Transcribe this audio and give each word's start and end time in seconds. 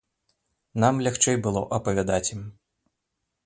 Нам 0.83 0.95
лягчэй 1.07 1.37
было 1.47 1.61
апавядаць 1.79 2.25
ім. 2.37 2.41